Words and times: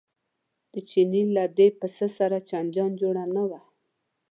د 0.73 0.75
چیني 0.89 1.23
له 1.35 1.43
دې 1.57 1.67
پسه 1.79 2.07
سره 2.17 2.37
چندان 2.49 2.91
جوړه 3.01 3.23
نه 3.35 3.43
وه. 3.49 3.61